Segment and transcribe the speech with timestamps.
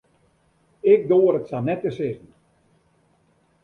[0.93, 2.29] Ik doar it sa net te sizzen.